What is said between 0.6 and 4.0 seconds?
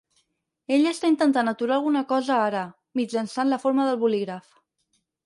Ell està intentant aturar alguna cosa ara, mitjançant la força